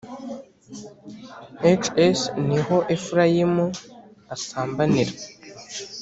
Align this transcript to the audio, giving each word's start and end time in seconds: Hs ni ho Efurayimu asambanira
Hs 1.81 2.19
ni 2.47 2.59
ho 2.65 2.77
Efurayimu 2.95 3.65
asambanira 4.35 5.13